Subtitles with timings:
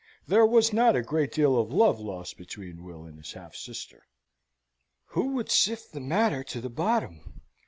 [0.25, 4.07] There was not a great deal of love lost between Will and his half sister.
[5.09, 7.39] "Who would sift the matter to the bottom?